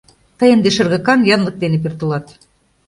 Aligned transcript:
—Тый 0.37 0.49
ынде 0.55 0.69
шергакан 0.75 1.19
янлык 1.35 1.55
дене 1.63 1.77
пӧртылат. 1.83 2.25